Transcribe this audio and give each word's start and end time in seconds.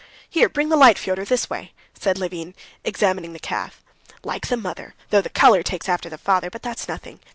"Here, 0.27 0.49
bring 0.49 0.69
the 0.69 0.75
light, 0.77 0.97
Fyodor, 0.97 1.25
this 1.25 1.47
way," 1.47 1.73
said 1.93 2.17
Levin, 2.17 2.55
examining 2.83 3.33
the 3.33 3.39
calf. 3.39 3.83
"Like 4.23 4.47
the 4.47 4.57
mother! 4.57 4.95
though 5.11 5.21
the 5.21 5.29
color 5.29 5.61
takes 5.61 5.87
after 5.87 6.09
the 6.09 6.17
father; 6.17 6.49
but 6.49 6.63
that's 6.63 6.87
nothing. 6.87 7.19